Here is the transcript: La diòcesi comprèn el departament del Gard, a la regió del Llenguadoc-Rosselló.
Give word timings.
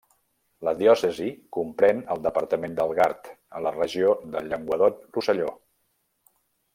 La 0.67 0.71
diòcesi 0.79 1.27
comprèn 1.57 1.99
el 2.15 2.23
departament 2.29 2.73
del 2.81 2.93
Gard, 3.01 3.29
a 3.59 3.63
la 3.69 3.75
regió 3.79 4.15
del 4.37 4.49
Llenguadoc-Rosselló. 4.55 5.53